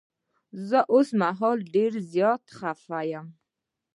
[0.69, 3.27] زه اوس مهال ډير زيات خفه یم.